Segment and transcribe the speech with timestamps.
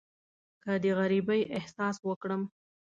[0.63, 2.41] که د غریبۍ احساس وکړم.